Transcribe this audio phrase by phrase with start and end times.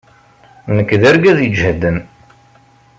[0.75, 1.97] Nekk d argaz iǧehden.